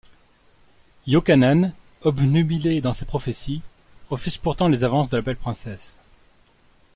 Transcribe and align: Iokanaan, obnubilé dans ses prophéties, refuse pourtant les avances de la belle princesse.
Iokanaan, 1.05 1.73
obnubilé 2.01 2.81
dans 2.81 2.91
ses 2.91 3.05
prophéties, 3.05 3.61
refuse 4.09 4.37
pourtant 4.39 4.67
les 4.67 4.83
avances 4.83 5.11
de 5.11 5.17
la 5.17 5.21
belle 5.21 5.37
princesse. 5.37 5.99